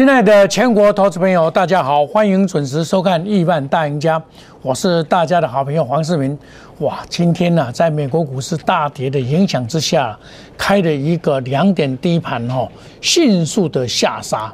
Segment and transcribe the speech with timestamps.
[0.00, 4.18] 亲爱的全国投资朋友，大家好，欢迎准时收看《亿万大赢家》，
[4.62, 6.38] 我是大家的好朋友黄世明。
[6.78, 10.18] 哇，今天呢，在美国股市大跌的影响之下，
[10.56, 12.66] 开了一个两点低盘哦，
[13.02, 14.50] 迅速的下杀。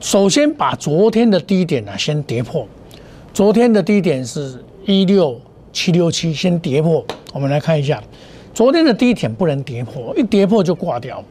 [0.00, 2.66] 首先把昨天的低点呢先跌破，
[3.34, 5.38] 昨天的低点是一六
[5.70, 7.04] 七六七，先跌破。
[7.34, 8.02] 我们来看一下，
[8.54, 11.22] 昨天的低点不能跌破，一跌破就挂掉。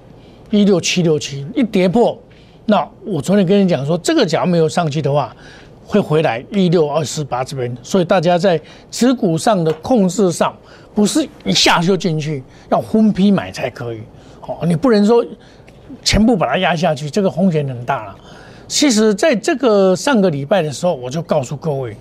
[0.51, 2.15] 一六七六七一跌破。
[2.65, 5.35] 那我昨天跟你讲说，这个假如没有上去的话，
[5.85, 10.55] 会回来一六二四八这边，所以大家在持股上的控制上，
[10.95, 13.99] 不是一下就进去，要分批买才可以。
[14.41, 15.23] 哦，你不能说
[16.03, 18.15] 全部把它压下去，这个风险很大了。
[18.67, 21.95] 其实，在这个上个礼拜的时候，我就告诉各位，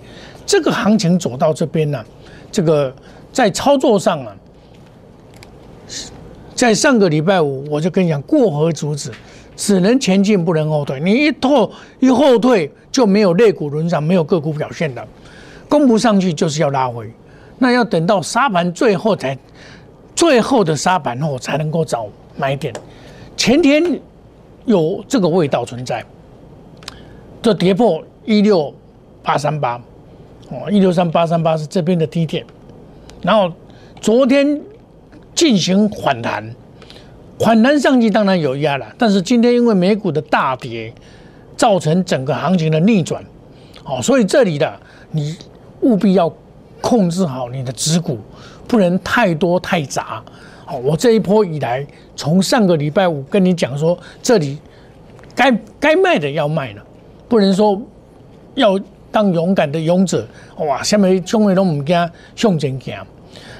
[0.47, 2.03] 这个行情走到这边呢，
[2.51, 2.91] 这个
[3.31, 4.35] 在操作上啊，
[6.55, 9.11] 在上个礼拜五我就跟你讲，过河阻止。
[9.55, 10.99] 只能前进，不能后退。
[10.99, 15.07] 你一拖一后退，就没有肋骨轮涨，没有个股表现的，
[15.69, 17.09] 攻不上去就是要拉回。
[17.57, 19.37] 那要等到沙盘最后才，
[20.13, 22.73] 最后的沙盘后才能够找买点。
[23.37, 23.99] 前天
[24.65, 26.03] 有这个味道存在，
[27.41, 28.73] 这跌破一六
[29.23, 29.81] 八三八，
[30.49, 32.45] 哦，一六三八三八是这边的低点，
[33.21, 33.49] 然后
[34.01, 34.61] 昨天
[35.33, 36.53] 进行反弹。
[37.39, 40.93] 反弹上去当然有压了，但是今天因为美股的大跌，
[41.57, 43.23] 造成整个行情的逆转，
[43.83, 44.73] 哦，所以这里的
[45.11, 45.35] 你
[45.81, 46.33] 务必要
[46.81, 48.17] 控制好你的持股，
[48.67, 50.23] 不能太多太杂。
[50.65, 54.57] 好，我这一波以来，从上个礼拜五跟你讲说，这里
[55.35, 56.83] 该该卖的要卖了，
[57.27, 57.79] 不能说
[58.55, 58.79] 要
[59.11, 60.25] 当勇敢的勇者。
[60.57, 62.95] 哇，下面冲位都唔惊，向前行。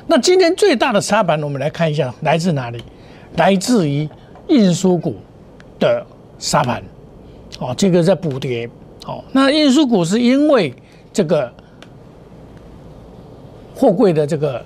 [0.07, 2.81] 那今天最大的沙盘，我们来看一下来自哪里。
[3.38, 4.07] 来自于
[4.47, 5.16] 运输股
[5.79, 6.06] 的
[6.40, 6.81] 沙盘，
[7.59, 8.69] 哦，这个在补跌，
[9.06, 10.73] 哦，那运输股是因为
[11.12, 11.51] 这个
[13.75, 14.63] 货柜的这个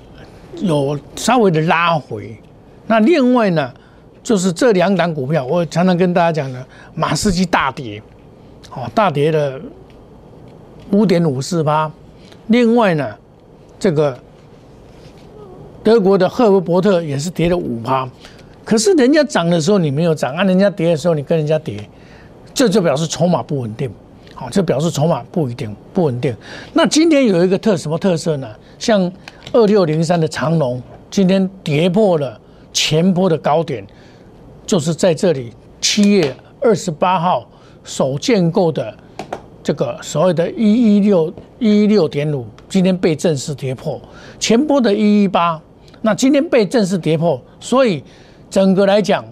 [0.58, 2.38] 有稍微的拉回，
[2.86, 3.74] 那另外呢，
[4.22, 6.64] 就是这两档股票，我常常跟大家讲的，
[6.94, 8.02] 马士基大跌，
[8.72, 9.60] 哦，大跌了
[10.92, 11.92] 五点五四八，
[12.48, 13.16] 另外呢，
[13.80, 14.18] 这个
[15.84, 18.08] 德国的赫伯伯特也是跌了五趴。
[18.70, 21.90] 可是人家涨的时候你没有涨，按人家跌的时候你跟人家跌，
[22.54, 23.90] 这就表示筹码不稳定，
[24.36, 26.32] 好，这表示筹码不一定不稳定。
[26.72, 28.48] 那今天有一个特什么特色呢？
[28.78, 29.12] 像
[29.54, 30.80] 二六零三的长龙，
[31.10, 32.40] 今天跌破了
[32.72, 33.84] 前波的高点，
[34.68, 36.32] 就是在这里七月
[36.62, 37.50] 二十八号
[37.84, 38.96] 首建构的
[39.64, 44.00] 这个所谓的一一六一一六点五，今天被正式跌破
[44.38, 45.60] 前波的一一八，
[46.04, 48.04] 那今天被正式跌破，所以。
[48.50, 49.24] 整个来讲，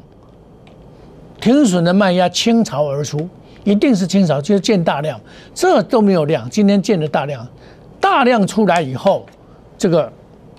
[1.42, 3.28] 停损的卖压倾巢而出，
[3.64, 5.20] 一定是倾巢，就是见大量，
[5.56, 6.48] 这都没有量。
[6.50, 7.48] 今天见了大量，
[8.00, 9.26] 大量出来以后，
[9.78, 10.12] 这个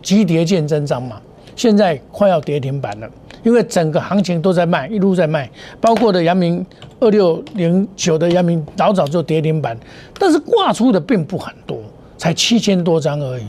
[0.02, 1.20] 急跌见真章嘛。
[1.54, 3.08] 现在快要跌停板了，
[3.42, 5.48] 因为整个行情都在卖，一路在卖，
[5.80, 6.64] 包括的阳明
[7.00, 9.78] 二六零九的阳明老早就跌停板，
[10.18, 11.78] 但是挂出的并不很多，
[12.16, 13.44] 才七千多张而已。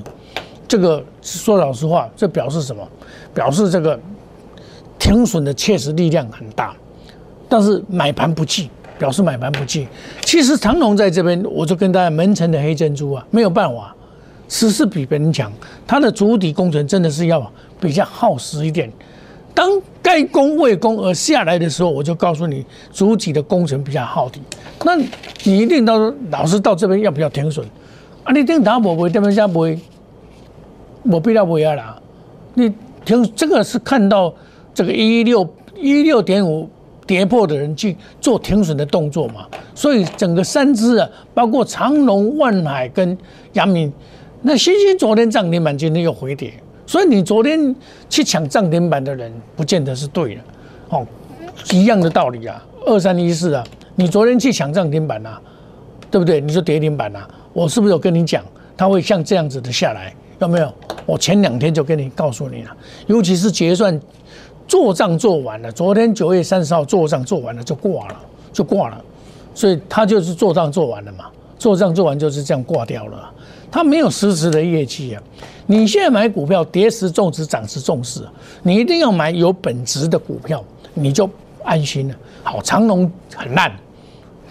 [0.67, 2.87] 这个说老实话，这表示什么？
[3.33, 3.99] 表示这个。
[4.99, 6.75] 停损的确实力量很大，
[7.47, 9.87] 但是买盘不济，表示买盘不济。
[10.21, 13.95] 其实长龙在这边，我就跟大家门城的黑珍珠啊，没有办法，
[14.49, 15.51] 实是比别人强。
[15.87, 18.91] 它的主体工程真的是要比较耗时一点。
[19.55, 19.69] 当
[20.03, 24.41] 该攻未攻而下来的时候，我就告诉你，主体的工程比较耗底。
[24.83, 24.95] 那
[25.43, 25.97] 你一定到
[26.29, 27.65] 老师到这边要不要停损？
[28.25, 29.79] 啊，你定打不会，这边下不会，
[31.03, 31.97] 我必要不要啦。
[32.53, 32.71] 你
[33.05, 34.33] 停这个是看到。
[34.73, 36.69] 这个一六一六点五
[37.05, 43.17] 跌破的人去做停损的动作嘛，所以整个三只啊，包括长隆、万海跟
[43.53, 43.91] 阳明，
[44.43, 46.53] 那星星昨天涨停板，今天又回跌，
[46.85, 47.75] 所以你昨天
[48.09, 50.41] 去抢涨停板的人，不见得是对的，
[50.89, 51.05] 哦，
[51.71, 53.63] 一样的道理啊，二三一四啊，
[53.95, 55.41] 你昨天去抢涨停板啊，
[56.11, 56.39] 对不对？
[56.39, 58.43] 你说跌停板啊，我是不是有跟你讲，
[58.77, 60.71] 它会像这样子的下来，有没有？
[61.07, 62.77] 我前两天就跟你告诉你了，
[63.07, 63.99] 尤其是结算。
[64.69, 68.15] 做账做完了，昨天九月三十号做账做完了就挂了，
[68.53, 69.01] 就挂了，
[69.55, 71.25] 所以他就是做账做完了嘛，
[71.57, 73.31] 做账做完就是这样挂掉了，
[73.71, 75.23] 他没有实质的业绩啊。
[75.65, 78.21] 你现在买股票跌时重视，涨时重视，
[78.61, 80.63] 你一定要买有本质的股票，
[80.93, 81.27] 你就
[81.63, 82.15] 安心了。
[82.43, 83.71] 好，长隆很烂，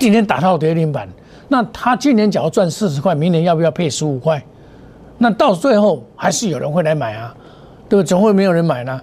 [0.01, 1.09] 今天打到跌停板，
[1.47, 4.45] 那他今年只要赚四十块，明年要不要配十五块？
[5.17, 7.33] 那到最后还是有人会来买啊，
[7.89, 8.03] 对不？
[8.07, 9.01] 总会没有人买呢。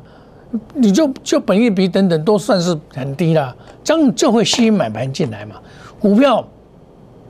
[0.73, 5.55] 你就就本益比等等都算是很低了，这样就会吸引买盘进来嘛。
[5.99, 6.45] 股票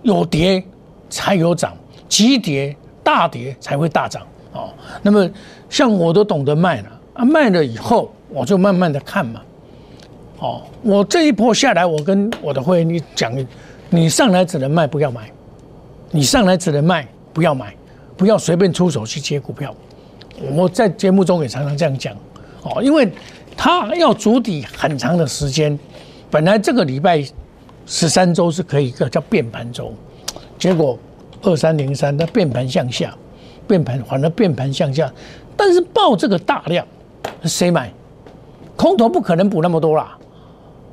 [0.03, 0.63] 有跌
[1.09, 1.73] 才有涨，
[2.07, 4.21] 急跌大跌才会大涨
[4.53, 4.69] 哦。
[5.01, 5.29] 那么
[5.69, 9.41] 像我都懂得卖了啊，卖了以后我就慢慢的看嘛。
[10.39, 13.33] 哦，我这一波下来，我跟我的会员你讲，
[13.89, 15.21] 你上来只能卖，不要买；
[16.11, 17.73] 你上来只能卖，不要买，
[18.17, 19.73] 不要随便出手去接股票。
[20.53, 22.13] 我在节目中也常常这样讲，
[22.65, 23.09] 哦，因为
[23.55, 25.77] 它要筑底很长的时间。
[26.31, 27.23] 本来这个礼拜
[27.85, 29.93] 十三周是可以一个叫变盘周，
[30.57, 30.97] 结果
[31.43, 33.15] 二三零三它变盘向下，
[33.67, 35.09] 变盘反而变盘向下，
[35.55, 36.85] 但是报这个大量，
[37.43, 37.93] 谁买？
[38.75, 40.17] 空头不可能补那么多啦。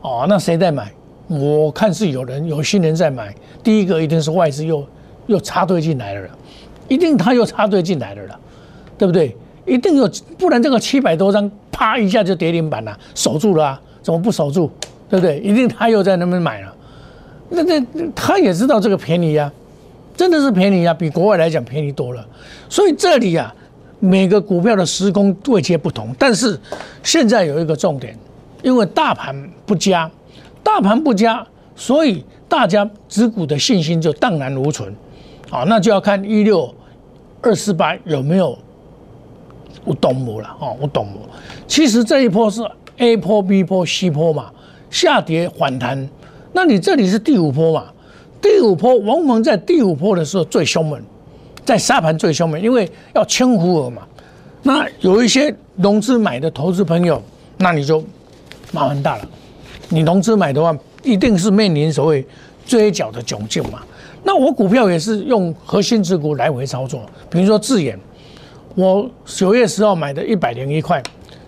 [0.03, 0.93] 哦，那谁在买？
[1.29, 3.35] 我看是有人有新人在买。
[3.65, 4.87] 第一个一定是外资又
[5.27, 6.29] 又插队进来了，
[6.89, 8.39] 一定他又插队进来了了，
[8.99, 9.35] 对不对？
[9.65, 10.09] 一定有，
[10.39, 11.51] 不然这个七百多张
[11.83, 13.81] 啪一下就跌停板了，守住了啊？
[14.03, 14.71] 怎么不守住？
[15.11, 15.41] 对不对？
[15.41, 16.73] 一定他又在那边买了。
[17.49, 17.85] 那那
[18.15, 19.53] 他也知道这个便宜呀，
[20.17, 22.25] 真的是便宜呀，比国外来讲便宜多了。
[22.69, 23.53] 所以这里啊，
[23.99, 26.57] 每个股票的时空位阶不同，但是
[27.03, 28.17] 现在有一个重点。
[28.63, 29.35] 因为大盘
[29.67, 30.09] 不佳，
[30.63, 31.45] 大盘不佳，
[31.75, 34.95] 所以大家持股的信心就荡然无存，
[35.51, 36.73] 好，那就要看一六
[37.41, 38.57] 二四八有没有
[39.85, 41.19] 我懂不了哦，我懂不？
[41.67, 42.63] 其实这一波是
[42.99, 44.51] A 波、B 波、C 波嘛，
[44.91, 46.09] 下跌反弹，
[46.53, 47.87] 那你这里是第五波嘛？
[48.41, 51.01] 第五波往往在第五波的时候最凶猛，
[51.65, 54.03] 在沙盘最凶猛，因为要清湖尔嘛。
[54.63, 57.23] 那有一些融资买的投资朋友，
[57.59, 58.03] 那你就。
[58.75, 59.29] 麻烦大了，
[59.91, 62.27] 你融资买的话，一定是面临所谓
[62.65, 63.83] 追缴的窘境嘛。
[64.25, 68.01] 那我股票也是用核心持股来回操作，比如说智远，
[68.75, 71.03] 我九月十号买的一百零一块，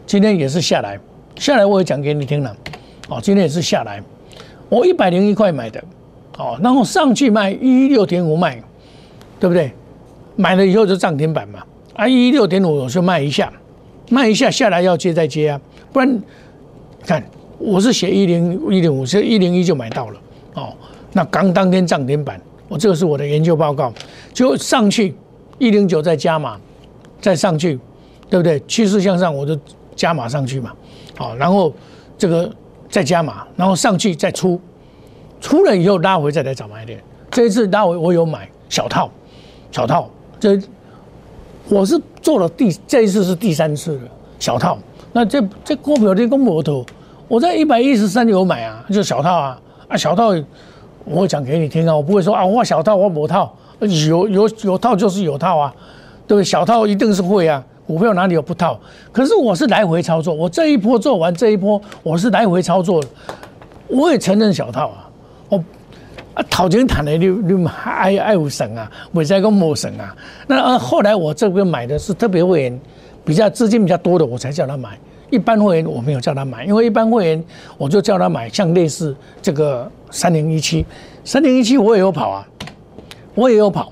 [0.07, 0.99] 今天也是下来，
[1.37, 2.55] 下来我也讲给你听了，
[3.09, 4.03] 哦，今天也是下来，
[4.69, 5.83] 我一百零一块买的，
[6.37, 8.63] 哦，然后上去卖一六点五卖，
[9.41, 9.73] 对不对？
[10.37, 13.53] 买了以后就涨停板嘛，啊，一六点五我就卖一下，
[14.11, 15.61] 卖一下下来要接再接啊，
[15.93, 16.21] 不然。
[17.07, 17.23] 看，
[17.59, 20.21] 我是写一零一零五，是一零一就买到了
[20.55, 20.73] 哦。
[21.13, 23.93] 那刚当天涨停板，我这个是我的研究报告，
[24.33, 25.15] 就上去
[25.59, 26.59] 一零九再加码，
[27.25, 27.81] 再上去，
[28.29, 28.61] 对不对？
[28.69, 29.59] 趋势向上，我就
[29.97, 30.71] 加码上去嘛。
[31.17, 31.73] 好，然后
[32.19, 32.53] 这个
[32.91, 34.61] 再加码，然后上去再出，
[35.41, 37.03] 出了以后拉回再来找买点。
[37.31, 39.11] 这一次拉回我有买小套，
[39.73, 40.61] 小套，这
[41.71, 44.03] 我是做了第这一次是第三次了
[44.39, 44.77] 小套。
[45.15, 46.85] 那这这股票的公摩托，
[47.27, 50.35] 我在一百一十三有买啊，就小套啊啊小套，
[51.07, 55.75] 我讲给你听啊，我不会说啊我小套我没套，有有有套就是有套啊，
[56.27, 56.43] 对？
[56.45, 58.79] 小套一定是会啊，股票哪里有不套？
[59.13, 63.03] 可是我是来回操作，我这一波做完这一波，我是来回操作，
[63.89, 65.09] 我也承认小套啊，
[65.49, 65.65] 我
[66.35, 70.15] 啊讨钱谈的你你爱爱有省啊，未在个陌生啊，
[70.47, 72.81] 那后来我这边买的是特别会员。
[73.27, 74.99] 比较资金比较多的，我才叫他买。
[75.31, 77.43] 一般会员我没有叫他买，因为一般会员
[77.79, 80.85] 我就叫他买，像类似这个三零一七，
[81.25, 82.47] 三零一七我也有跑啊，
[83.35, 83.91] 我也有跑。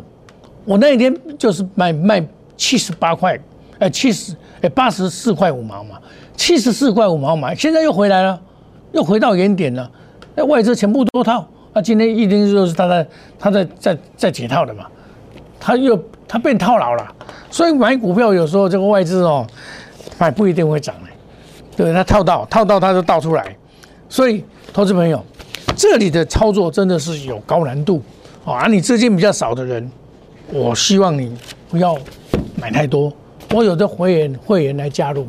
[0.64, 2.25] 我那一天就是卖卖
[2.57, 3.38] 七十八块，
[3.78, 5.99] 哎七十哎八十四块五毛嘛，
[6.37, 8.40] 七十四块五毛买，现在又回来了，
[8.92, 9.90] 又回到原点了。
[10.35, 13.07] 那外资全部都套，那今天一定就是他在
[13.38, 14.87] 他在在在解套的嘛，
[15.59, 17.14] 他又他变套牢了。
[17.50, 19.47] 所以买股票有时候这个外资哦，
[20.19, 21.11] 买不一定会涨的，
[21.76, 23.54] 对，它套到套到它就倒出来。
[24.09, 25.23] 所以投资朋友，
[25.75, 28.02] 这里的操作真的是有高难度
[28.45, 28.66] 啊！
[28.69, 29.90] 你资金比较少的人，
[30.52, 31.35] 我希望你
[31.71, 31.97] 不要
[32.56, 33.11] 买太多。
[33.54, 35.26] 我有的会员会员来加入，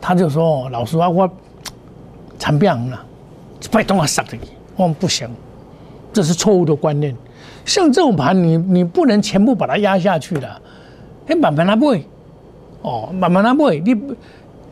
[0.00, 1.30] 他就说：“老师啊，我
[2.38, 3.04] 惨变了，
[3.70, 4.38] 拜托我杀你。”
[4.76, 5.28] 我不行，
[6.12, 7.14] 这是错误的观念。
[7.64, 10.48] 像这种盘，你你不能全部把它压下去的。
[11.26, 12.02] 哎，慢慢来买，
[12.82, 13.94] 哦，慢慢来买，你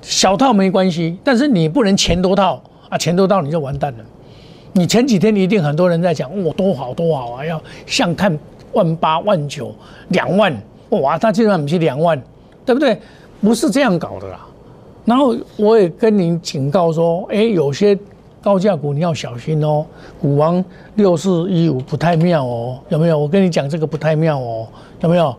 [0.00, 4.04] 小套没关系，但是你不能钱多套啊，钱多套你就完蛋了。
[4.72, 8.38] 你前几天一定很多人在讲，哇，多好多好啊，要像看
[8.74, 9.74] 万八万九
[10.08, 10.54] 两万，
[10.90, 12.20] 哇，他竟然不是两万，
[12.64, 12.98] 对不对？
[13.40, 14.40] 不是这样搞的啦。
[15.04, 17.98] 然后我也跟您警告说，哎，有些
[18.40, 19.84] 高价股你要小心哦，
[20.20, 20.64] 股王
[20.94, 23.18] 六四一五不太妙哦，有没有？
[23.18, 24.66] 我跟你讲这个不太妙哦，
[25.00, 25.34] 有没有？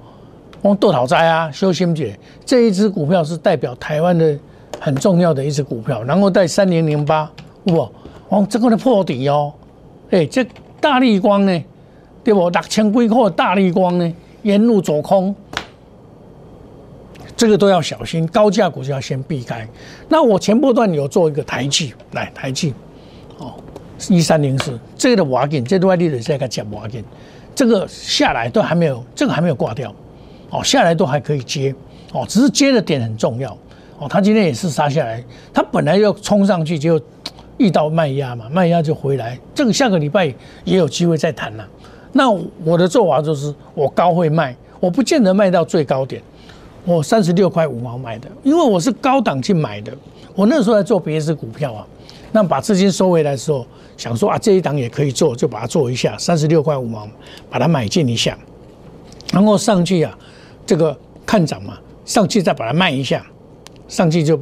[0.64, 4.36] 用豆讨债啊，修心姐这一只股票是代表台湾的
[4.80, 7.30] 很重要的一只股票，然后在三零零八，
[7.66, 7.88] 哇，
[8.30, 9.54] 往这个的破底哦，
[10.10, 10.44] 哎，这
[10.80, 11.64] 大力光呢，
[12.26, 12.50] 对不？
[12.50, 15.34] 六千几块大力光呢，沿路走空，
[17.38, 19.66] 这个都要小心，高价股就要先避开。
[20.10, 22.74] 那我前波段有做一个台记，来台记，
[23.38, 23.54] 哦，
[24.10, 27.04] 一三零四，这个的瓦紧，这外地的在个讲瓦紧，
[27.54, 29.94] 这个下来都还没有，这个还没有挂掉，
[30.50, 31.76] 哦，下来都还可以接，
[32.12, 33.56] 哦，只是接的点很重要，
[34.00, 37.00] 哦，他今天也是杀下来，他本来要冲上去就
[37.58, 40.26] 遇到卖压嘛，卖压就回来，这个下个礼拜
[40.64, 41.68] 也有机会再谈了。
[42.18, 42.30] 那
[42.64, 46.22] 我的做法就是，我高会卖，我不见得卖到最高点，
[46.86, 49.92] 我三十六块五毛买的，因为我是高档去买的，
[50.34, 51.86] 我那时候在做别的股票啊，
[52.32, 53.66] 那把资金收回来的时候。
[53.98, 57.08] 想说啊，这一档也可以做，就把它做一下，三十六块五毛，
[57.50, 58.38] 把它买进一下，
[59.32, 60.14] 然后上去啊，
[60.66, 60.94] 这个
[61.26, 63.26] 看涨嘛，上去再把它卖一下，
[63.88, 64.38] 上去就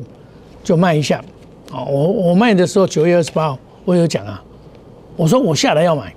[0.64, 1.24] 就卖一下，
[1.72, 4.44] 啊，我我卖的时候九月二十八号我有讲啊，
[5.16, 6.12] 我说我下来要买，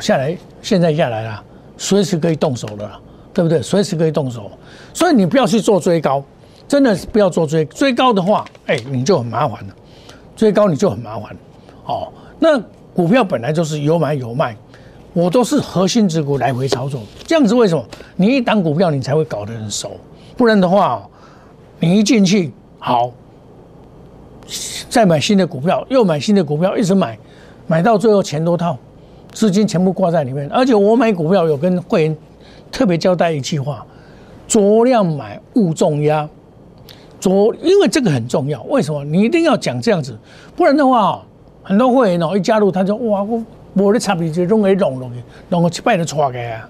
[0.00, 1.42] 下来现在下来了，
[1.76, 2.90] 随时可以动手的，
[3.32, 3.60] 对不对？
[3.62, 4.50] 随时可以动手，
[4.92, 6.22] 所以你不要去做追高，
[6.66, 9.74] 真的是不要做追追高的话，哎，你就很麻烦了，
[10.36, 11.36] 追高你就很麻烦，
[11.86, 12.08] 哦。
[12.38, 12.58] 那
[12.94, 14.56] 股票本来就是有买有卖，
[15.12, 17.84] 我都是核心持股来回操作，这样子为什么？
[18.16, 19.96] 你一档股票你才会搞得很熟，
[20.36, 21.08] 不然的话，
[21.80, 23.10] 你一进去好，
[24.88, 27.18] 再买新的股票，又买新的股票，一直买，
[27.66, 28.76] 买到最后钱都套，
[29.32, 30.48] 资金全部挂在里面。
[30.50, 32.16] 而且我买股票有跟会员
[32.70, 33.84] 特别交代一句话：
[34.48, 36.28] 酌量买，勿重压。
[37.20, 38.62] 酌，因为这个很重要。
[38.64, 39.04] 为什么？
[39.04, 40.16] 你一定要讲这样子，
[40.56, 41.22] 不然的话。
[41.60, 43.44] 很多会员哦，一加入他就哇，我
[43.74, 45.16] 我的差别就容易弄落去，
[45.50, 46.66] 弄个七百的错开啊。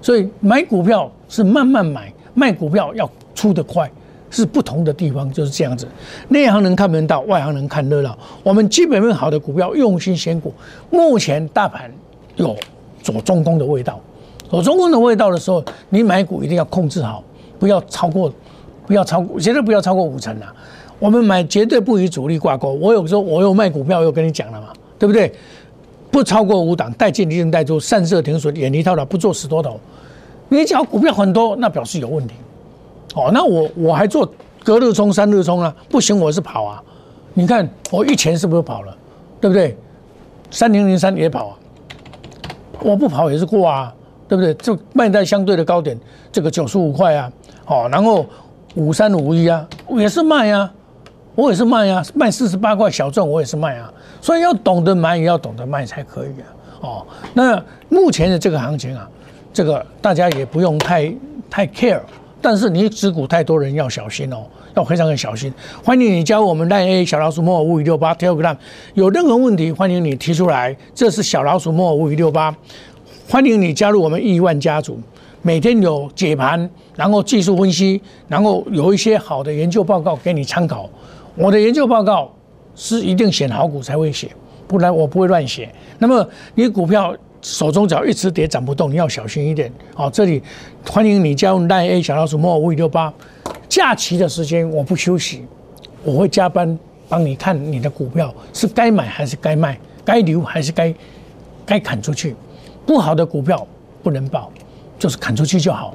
[0.00, 3.90] 所以买股票是慢慢买，卖股票要出得快，
[4.30, 5.86] 是不同的地方就是这样子。
[6.28, 8.16] 内行人看门道，外行人看热闹。
[8.42, 10.52] 我们基本面好的股票，用心选股。
[10.90, 11.90] 目前大盘
[12.36, 12.56] 有
[13.02, 14.00] 左中攻的味道，
[14.50, 17.22] 左中攻的味道的时候，你买股一定要控制好，
[17.58, 18.32] 不要超过，
[18.86, 20.54] 不要超过，绝对不要超过五成啊。
[20.98, 22.72] 我们买绝对不与主力挂钩。
[22.72, 24.68] 我有时候我有卖股票，我有跟你讲了嘛，
[24.98, 25.32] 对不对？
[26.10, 29.78] 不超过五档，带进利润带出，散射停损，远离套牢，不做死多头。
[30.48, 32.34] 你讲股票很多，那表示有问题。
[33.14, 34.30] 哦，那我我还做
[34.62, 36.82] 隔日冲、三日冲啊，不行，我是跑啊。
[37.34, 38.96] 你看我一前是不是跑了？
[39.40, 39.76] 对不对？
[40.50, 41.56] 三零零三也跑啊，
[42.80, 43.94] 我不跑也是过啊，
[44.26, 44.54] 对不对？
[44.54, 45.98] 就卖在相对的高点，
[46.32, 47.32] 这个九十五块啊，
[47.64, 48.26] 好，然后
[48.74, 50.72] 五三五一啊，也是卖啊。
[51.34, 53.92] 我也是卖呀，卖四十八块小赚，我也是卖啊。
[54.20, 56.46] 所以要懂得买，也要懂得卖才可以啊。
[56.80, 59.08] 哦，那目前的这个行情啊，
[59.52, 61.14] 这个大家也不用太
[61.48, 62.00] 太 care，
[62.40, 65.52] 但是你持股太多人要小心哦，要非常的小心。
[65.84, 68.56] 欢迎你加入我们赖 A 小老鼠莫五五六八 Telegram，
[68.94, 70.76] 有任何问题欢迎你提出来。
[70.94, 72.54] 这是小老鼠莫五五六八，
[73.28, 75.00] 欢迎你加入我们亿万家族，
[75.42, 80.88] 每天有解盘，然后技术分析，然后有一些好的研究报告给你参考。
[81.34, 82.32] 我的研究报告
[82.76, 84.30] 是一定选好股才会写，
[84.66, 85.68] 不然我不会乱写。
[85.98, 89.72] 那么你股票手中只要一直跌涨不动，你要小心一点。
[89.94, 90.42] 好，这里
[90.88, 93.12] 欢迎你加入赖 A 小老鼠莫五五六八。
[93.68, 95.44] 假期的时间我不休息，
[96.02, 96.78] 我会加班
[97.08, 100.92] 帮你看你的股票是该买还是该卖，该留还是该
[101.64, 102.34] 该砍出去。
[102.86, 103.66] 不好的股票
[104.02, 104.50] 不能报，
[104.98, 105.94] 就是砍出去就好，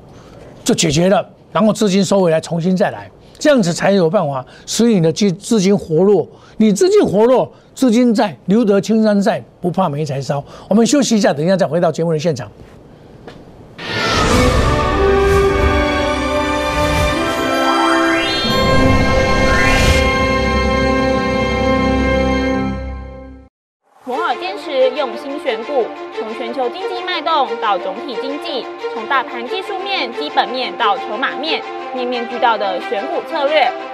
[0.63, 3.09] 就解决了，然后资金收回来，重新再来。
[3.39, 6.25] 这样子才有办法使你的资资金活络，
[6.57, 10.43] 你资金活络，资金在，留得青山在，不怕没柴烧。
[10.69, 12.49] 我们休息一下，等一下再回到节目的现场。
[24.05, 25.85] 摩尔坚持用心选股，
[26.19, 31.61] 从全球经济脉动到总体经济，从大盘技术面、基本面到筹码面。
[31.95, 33.71] 面面俱到的选股策略，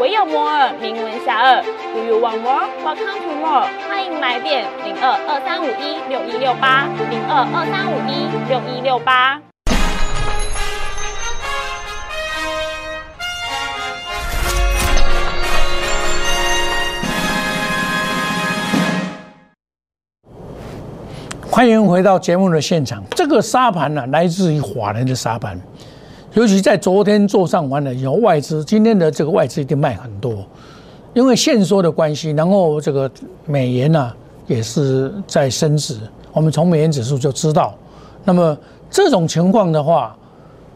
[0.00, 1.62] 唯有摩尔名闻遐迩。
[1.92, 2.66] Do you want more?
[2.82, 3.68] Welcome to more。
[3.86, 9.38] 欢迎来电零二二三五一六一六八零二二三五一六一六八。
[21.50, 23.04] 欢迎回到节目的现场。
[23.10, 25.60] 这个沙盘呢，来自于法人的沙盘，
[26.34, 30.44] 尤其在昨天做上完了以后，外资今天的这个外资一定卖很多，
[31.12, 33.10] 因为限缩的关系，然后这个
[33.44, 34.12] 美元呢
[34.46, 35.98] 也是在升值。
[36.32, 37.74] 我们从美元指数就知道，
[38.24, 38.56] 那么
[38.90, 40.16] 这种情况的话，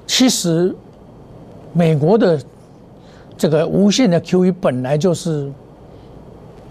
[0.07, 0.75] 其实
[1.73, 2.39] 美国的
[3.39, 5.51] 这个无限的 QE 本来就是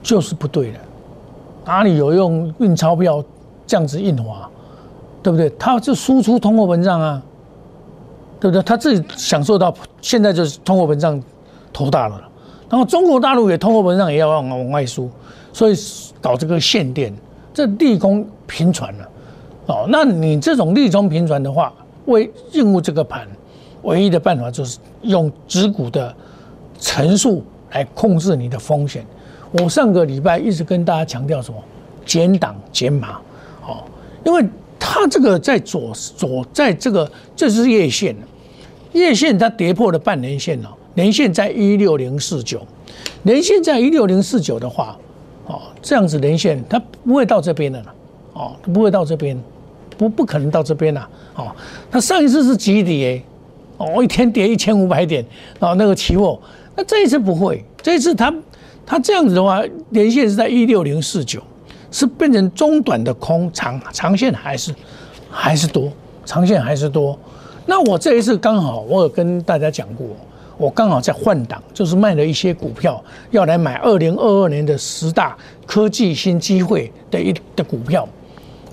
[0.04, 0.80] 就是不对的，
[1.66, 3.24] 哪里有用印钞票
[3.66, 4.48] 这样子印花，
[5.24, 5.50] 对不对？
[5.58, 7.20] 它是输出通货膨胀啊，
[8.40, 8.62] 对不对？
[8.64, 11.22] 他自己享受到现在就是通货膨胀
[11.74, 12.22] 头大了，
[12.70, 15.10] 然后中国大陆也通货膨胀也要往往外输，
[15.54, 15.76] 所以
[16.22, 17.14] 搞这个限电。
[17.54, 19.10] 这利空频传了，
[19.68, 21.74] 哦，那你这种利空频传的话，
[22.06, 23.26] 为应付这个盘，
[23.84, 26.14] 唯一的办法就是用指股的
[26.80, 29.06] 乘数来控制你的风险。
[29.54, 31.58] 我上个礼拜一直跟大家强调什么？
[32.06, 33.20] 减档减码，
[33.66, 33.82] 哦，
[34.26, 34.46] 因为
[34.88, 38.16] 它这个在左左在这个这是月线，
[38.94, 42.62] 月线它跌破了半年线了，年线在一六零四九，
[43.24, 44.96] 年线在一六零四九的话。
[45.48, 47.94] 哦，这样子连线它不会到这边的了，
[48.34, 49.40] 哦，它不会到这边，
[49.96, 51.56] 不不可能到这边了，哦，
[51.92, 53.22] 它上一次是几跌，
[53.78, 55.24] 哦，一天跌一千五百点，
[55.60, 56.40] 哦，那个期货，
[56.76, 58.34] 那这一次不会，这一次它
[58.86, 61.40] 它这样子的话，连线是在一六零四九，
[61.96, 64.76] 是变成中短的空，长长线还是
[65.32, 65.90] 还是多，
[66.26, 67.18] 长线还是多，
[67.66, 70.06] 那我这一次刚好我有跟大家讲过。
[70.58, 78.06] 我刚好在换挡，就是卖了一些股票，要来买二零二二年的十大科技新机会的一的股票。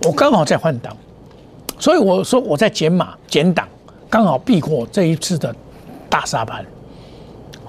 [0.04, 0.96] 我刚好在换挡，
[1.78, 3.68] 所以我说我在减码减档，
[4.10, 5.54] 刚好避过这一次的
[6.08, 6.64] 大沙盘。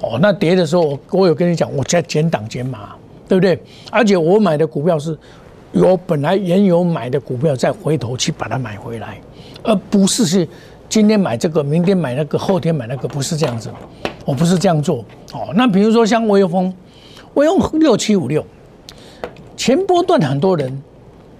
[0.01, 2.95] 哦，那跌的时候，我有跟你讲，我在减档减码，
[3.27, 3.60] 对不对？
[3.89, 5.17] 而且我买的股票是
[5.74, 9.20] 有本来原有买的股票，再回头去把它买回来，
[9.63, 10.47] 而不是是。
[10.89, 13.71] 今天买这个，明天买那个，后天买那个，不是这样子，
[14.26, 15.50] 我不是这样做哦。
[15.56, 16.71] 那比如说像微风，
[17.34, 18.45] 微风六七五六，
[19.58, 20.84] 前波段很多人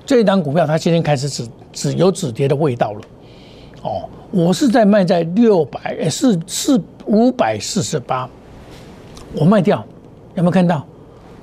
[0.07, 3.01] 这一档股票，它今天开始止止有止跌的味道了
[3.84, 4.10] 哦。
[4.31, 8.27] 我是在卖在六百四四五百四十八，
[9.36, 9.86] 我卖掉，
[10.34, 10.84] 有没有看到？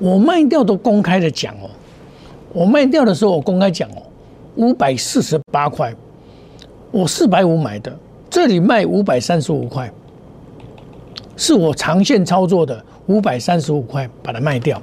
[0.01, 1.71] 我卖掉都公开的讲哦，
[2.53, 4.03] 我卖掉的时候我公开讲哦，
[4.57, 5.95] 五百四十八块。
[6.93, 7.97] 我四百五买的，
[8.29, 9.89] 这里卖五百三十五块，
[11.37, 14.83] 是我长线操作的五百三十五块把它卖掉。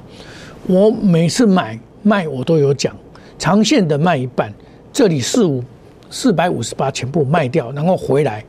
[0.67, 2.95] 我每次买卖我都有讲，
[3.37, 4.53] 长线的卖一半，
[4.93, 5.61] 这里四五
[6.09, 8.41] 四百五十八全部卖掉，然后回来，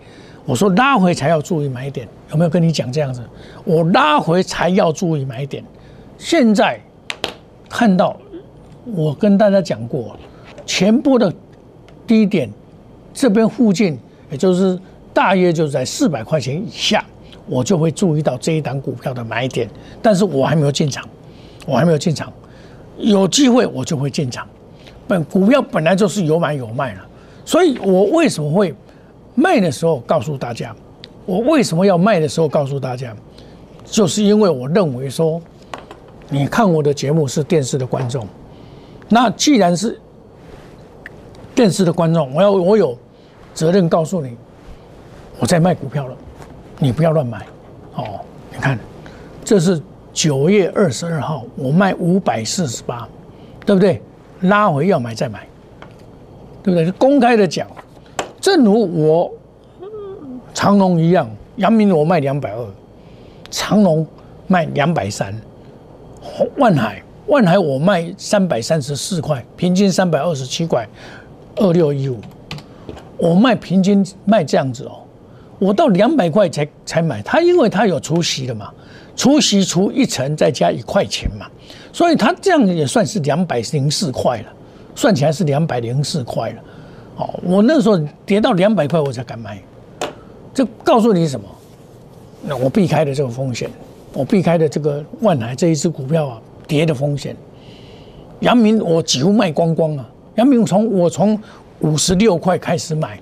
[0.45, 3.21] 我说拉回才要注意买点，有没有跟你讲这样子？
[3.65, 5.65] 我拉回才要注意买点。
[6.17, 6.81] 现在
[7.69, 8.17] 看到
[8.85, 10.17] 我跟大家讲过，
[10.67, 11.33] 前波的
[12.07, 12.51] 低点。
[13.15, 13.99] 这边附近，
[14.31, 14.79] 也就是
[15.13, 17.05] 大约就在四百块钱以下，
[17.49, 19.69] 我就会注意到这一档股票的买点，
[20.01, 21.05] 但是我还没有进场，
[21.67, 22.33] 我还没有进场，
[22.99, 24.47] 有机会我就会进场。
[25.09, 27.01] 本股票本来就是有买有卖了，
[27.45, 28.73] 所以我为什么会
[29.35, 30.73] 卖的时候告诉大家，
[31.27, 33.13] 我为什么要卖的时候告诉大家，
[33.85, 35.43] 就是因为我认为说，
[36.29, 38.25] 你看我的节目是电视的观众，
[39.09, 40.01] 那既然是
[41.55, 42.97] 电视的观众，我要我有。
[43.55, 44.37] 责任告诉你，
[45.41, 46.17] 我在卖股票了，
[46.79, 47.45] 你不要乱买。
[47.97, 48.21] 哦，
[48.53, 48.79] 你看，
[49.45, 53.09] 这是九月二十二号，我卖五百四十八，
[53.67, 54.01] 对不对？
[54.43, 55.45] 拉回要买再买，
[56.63, 56.89] 对不对？
[56.93, 57.67] 公开的讲，
[58.41, 59.35] 正如我
[60.55, 62.65] 长隆一样，阳明我卖两百二，
[63.51, 64.07] 长隆
[64.47, 65.35] 卖两百三，
[66.59, 70.89] 万海万海我卖三百三十四块，平均三百二十七块，
[71.57, 72.19] 二六一五。
[73.19, 75.01] 我卖平均卖这样子哦，
[75.59, 78.73] 我到两百块才才买它，因为它有除息的嘛，
[79.15, 81.47] 除息除一层再加一块钱嘛，
[81.93, 84.47] 所以它这样也算是两百零四块了，
[84.95, 86.63] 算起来是两百零四块了。
[87.17, 89.61] 哦，我那时候跌到两百块我才敢买，
[90.55, 91.47] 这告诉你什么？
[92.41, 93.69] 那我避开了这个风险，
[94.15, 97.35] 我避开了这个万海这一只股票啊跌的风险。
[98.41, 101.37] 阳明我几乎卖光光了，阳明从我从。
[101.81, 103.17] 五十六块开始买，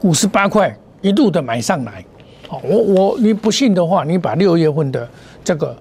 [0.00, 2.02] 五十八块一路的买上来，
[2.48, 5.06] 好，我我你不信的话，你把六月份的
[5.44, 5.76] 这个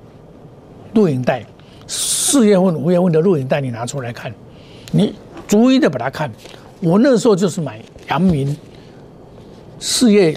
[0.94, 1.42] 录影带，
[1.88, 4.30] 四月份、五月份的录影带你拿出来看，
[4.92, 5.16] 你
[5.48, 6.30] 逐一的把它看。
[6.82, 8.54] 我那时候就是买阳明，
[9.80, 10.36] 四月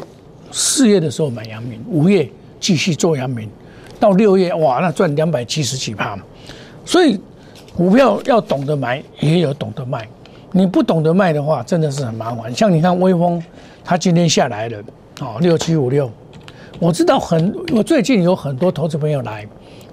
[0.53, 3.51] 四月的时候买阳明，五月继续做阳明，
[3.99, 6.23] 到六月哇，那赚两百七十几趴嘛，
[6.85, 7.21] 所以
[7.77, 10.07] 股票要懂得买，也有懂得卖。
[10.53, 12.55] 你不懂得卖的话，真的是很麻烦。
[12.55, 13.43] 像你看微风，
[13.85, 14.79] 它今天下来了，
[15.21, 16.11] 哦，六七五六。
[16.79, 19.47] 我知道很，我最近有很多投资朋友来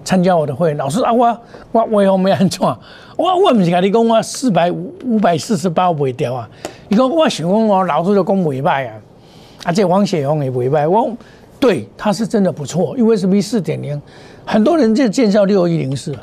[0.05, 1.37] 参加我的会，老师啊，我
[1.71, 2.61] 我我后面安怎？
[3.17, 6.49] 我我唔是跟你讲我四百五五百四十八卖掉啊？
[6.87, 8.93] 你讲我想讲我老师就讲袂歹啊，
[9.63, 11.11] 啊这王雪红也袂歹，我
[11.59, 14.01] 对他是真的不错，因为是 V 四点零，
[14.45, 16.13] 很多人就介绍六一零四，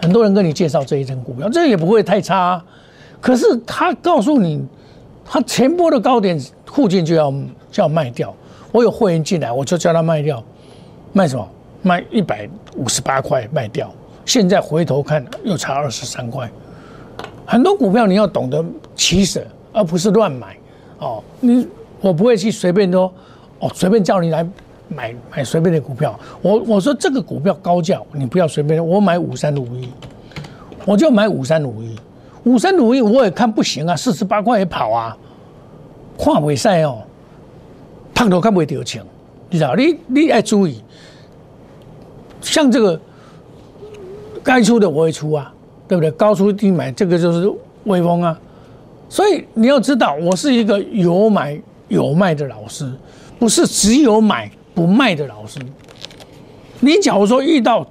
[0.00, 2.62] 很多人跟你介绍这一层股票，这也不会太差，
[3.20, 4.64] 可是他告诉你，
[5.24, 7.30] 他前波的高点附近就要
[7.70, 8.34] 就要卖掉，
[8.72, 10.42] 我有会员进来，我就叫他卖掉，
[11.12, 11.48] 卖什么？
[11.82, 13.90] 卖一百五十八块卖掉，
[14.26, 16.46] 现在回头看又差二十三块。
[17.46, 18.62] 很多股票你要懂得
[18.94, 20.54] 取舍，而不是乱买。
[20.98, 21.66] 哦，你
[22.02, 23.10] 我不会去随便说，
[23.60, 24.46] 哦，随便叫你来
[24.94, 26.18] 买买随便的股票。
[26.42, 28.84] 我我说这个股票高价，你不要随便。
[28.86, 29.88] 我买五三五一，
[30.84, 31.96] 我就买五三五一，
[32.44, 35.16] 五三五一我也看不行啊，四十八块也跑啊，
[36.16, 37.02] 跨尾赛哦，
[38.14, 39.02] 胖头看不会掉钱，
[39.48, 39.74] 你知道？
[39.74, 40.82] 你你要注意。
[42.42, 42.98] 像这个
[44.42, 45.52] 该出的我会出啊，
[45.86, 46.10] 对不对？
[46.12, 47.52] 高出低买，这个就是
[47.84, 48.38] 威风啊。
[49.08, 52.90] 所以你要知道，我是一个有买有卖的老师，
[53.38, 54.50] 不是只有买
[54.80, 55.60] 不卖的老师。
[56.80, 57.86] 你假如说遇到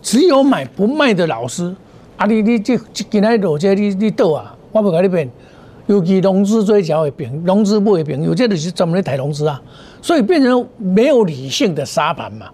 [0.00, 1.74] 只有买不卖的老师，
[2.16, 5.30] 啊，你你这今天落这你你倒啊，我不跟你变。
[5.86, 9.60] 尤其融资追缴的平，融资不会平，有这就是专门来抬融资啊，
[10.00, 12.46] 所以变成没有理性的沙盘嘛。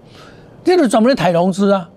[0.64, 1.88] 这个专门的抬融资啊，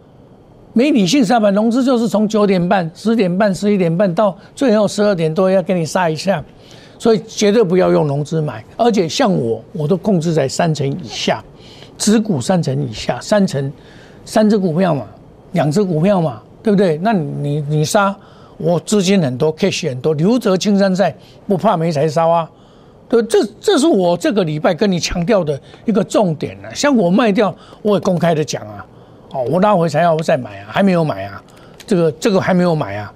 [0.73, 6.43] 没理性杀盘融资就是从九点半、十点半、十一点半到最后十二点多要给你杀一下，
[6.99, 8.63] 所以绝对不要用融资买。
[8.77, 11.43] 而且像我，我都控制在三成以下，
[12.03, 13.71] 只股三成以下，三成
[14.25, 15.05] 三只股票嘛，
[15.53, 16.97] 两只股票嘛，对不对？
[17.01, 18.13] 那你你杀，
[18.57, 21.15] 我资金很多，cash 很多，留着青山在，
[21.47, 22.49] 不怕没柴烧啊。
[23.07, 26.75] 对，这这是我这个礼拜跟你强调的一个重点了。
[26.75, 28.85] 像我卖掉，我也公开的讲啊，
[29.31, 31.41] 哦，我拉回才要再买啊，还没有买啊，
[31.87, 33.13] 这个这个还没有买啊。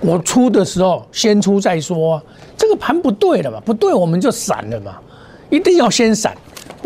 [0.00, 2.22] 我出的时候先出再说，
[2.54, 4.98] 这个盘不对了嘛，不对我们就散了嘛，
[5.48, 6.36] 一定要先散，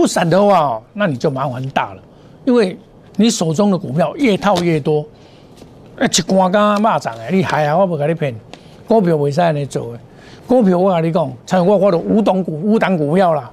[0.00, 2.00] 不散的话，那你就麻烦大了，
[2.46, 2.74] 因为
[3.16, 5.04] 你手中的股票越套越多，
[6.00, 8.34] 一关刚蚂蚱哎，你害啊，我不跟你骗，
[8.88, 10.00] 股票未使你做的。
[10.46, 13.50] 股票我跟你讲，像我我的五档股五档股票啦，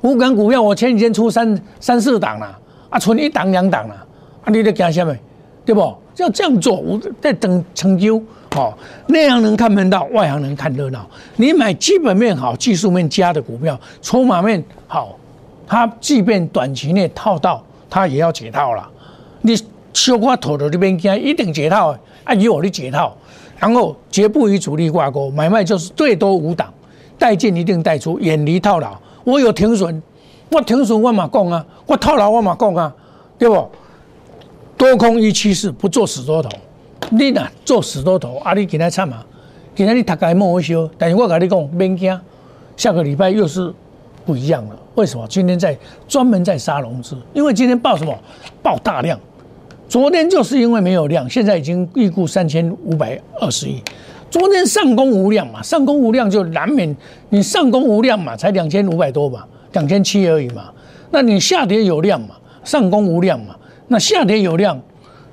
[0.00, 2.58] 五档股票我前几天出三三四档啦，
[2.88, 4.02] 啊，存一档两档啦，
[4.44, 5.14] 啊，你在惊什么？
[5.66, 5.94] 对不？
[6.16, 8.16] 要这样做，我在等成就
[8.54, 8.72] 哦。
[9.08, 11.06] 内行人看门道，外行人看热闹。
[11.36, 15.14] 你买基本面好、技术面佳的股票，筹码面好，
[15.66, 18.88] 它即便短期内套到，它也要解套了。
[19.42, 19.54] 你
[19.92, 23.16] 小块头的这边惊，一定解套，啊，以我的解套。
[23.58, 26.72] 然后绝不与主力挂钩，买卖就是最多五档，
[27.18, 28.94] 带进一定带出，远离套牢。
[29.24, 30.02] 我有停损，
[30.50, 32.94] 我停损我嘛讲啊，我套牢我嘛讲啊，
[33.38, 33.70] 对不？
[34.76, 36.50] 多空一趋势，不做死多头。
[37.08, 39.24] 你呐做死多头，啊你今天惨嘛？
[39.74, 42.20] 今天你大概莫维修，但是我跟你讲，免惊，
[42.76, 43.72] 下个礼拜又是
[44.26, 44.76] 不一样了。
[44.96, 45.24] 为什么？
[45.28, 45.76] 今天在
[46.08, 48.18] 专门在杀融资，因为今天报什么？
[48.62, 49.18] 报大量。
[49.88, 53.80] 昨天就是因为没有量，现在已经预估三千五百二十亿。
[54.28, 56.94] 昨天上攻无量嘛，上攻无量就难免
[57.28, 60.72] 你上攻无量嘛，才两千五百多嘛，两千七而已嘛。
[61.12, 63.54] 那你下跌有量嘛，上攻无量嘛，
[63.86, 64.80] 那下跌有量，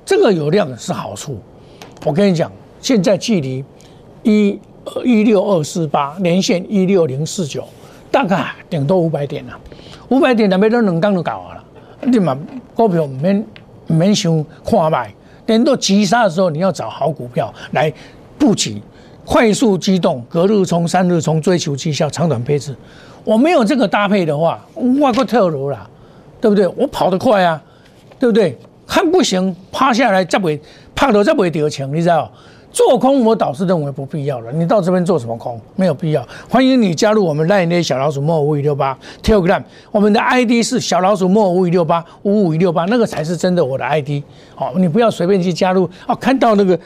[0.04, 1.36] 这个有量是好处。
[2.04, 2.50] 我跟你讲，
[2.80, 3.64] 现在距离
[4.22, 4.58] 一
[5.04, 7.64] 一六二四八连线一六零四九，
[8.14, 9.58] 大概顶多五百点了，
[10.08, 11.64] 五百点那边都能刚就搞了，
[12.02, 12.38] 你嘛
[12.74, 13.44] 股票唔免。
[13.88, 17.92] 唔免想看卖，等到急杀的时候，你要找好股票来
[18.38, 18.80] 布局，
[19.26, 22.74] 快速机动，隔日冲、三日冲，追求绩效，长短配置。
[23.24, 25.86] 我没有这个搭配的话，我个跳楼啦，
[26.40, 26.66] 对不对？
[26.68, 27.62] 我跑得快啊，
[28.18, 28.56] 对不对？
[28.86, 30.58] 看不行，趴下来再会，
[30.94, 32.32] 趴到再会掉钱，你知道？
[32.74, 35.58] 做空我倒是认为不必要了，你到这边做什么空？
[35.76, 36.26] 没有必要。
[36.50, 44.20] 欢迎你加入我们赖内小老鼠莫五五六八 Telegram，我们的 ID 是小老鼠莫五五六八五五六八，那个才是真的我的 ID。
[44.56, 46.76] 好，你不要随便去加入哦，看到那个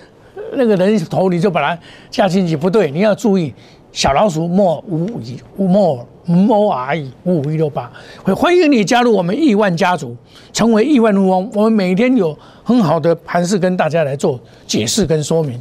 [0.52, 3.54] 那个人头你就把它加进去，不对，你要注意
[3.90, 5.20] 小老鼠莫五五
[5.56, 6.06] 五莫。
[6.30, 7.90] M R E 五五一六八，
[8.22, 10.14] 会欢迎你加入我们亿万家族，
[10.52, 11.50] 成为亿万富翁。
[11.54, 15.58] 我们每天有很好的盘势跟大家来做解释跟说明。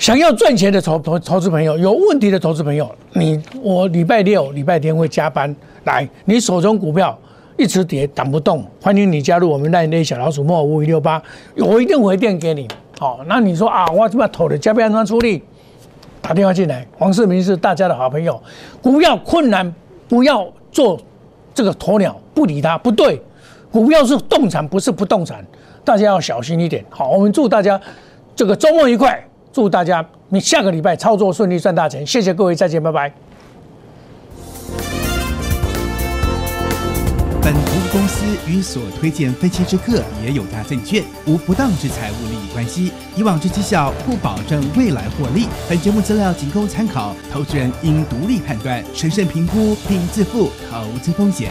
[0.00, 6.08] 想要赚钱的投投投资朋友，有问题的投资朋友，你我礼拜六、礼拜天会加班来。
[6.24, 7.16] 你手中股票
[7.58, 11.22] 一直跌挡不动，欢迎你加入我们那那小老鼠莫五五一六八，
[11.58, 12.66] 我一定回电给你。
[12.98, 14.56] 好，那你说啊，我怎么投的？
[14.56, 15.42] 加班怎么出力？
[16.22, 18.42] 打电话进来，黄世明是大家的好朋友。
[18.80, 19.70] 股票困难，
[20.08, 20.98] 不要做
[21.52, 23.20] 这个鸵鸟，不理他，不对。
[23.70, 25.44] 股票是动产，不是不动产。
[25.84, 26.82] 大家要小心一点。
[26.88, 27.78] 好，我们祝大家
[28.34, 32.06] 这个周末愉快，祝大家你下个礼拜操作顺利，赚大钱。
[32.06, 33.12] 谢谢各位，再见，拜拜。
[37.42, 45.48] 本投资公司与所推荐分期之客也有大证券无不当之财务利益关系，以往之绩效不保证未来获利。
[45.68, 51.50] 本节目资料仅供参考，投资人应独立判断、审慎评估并自负投资风险。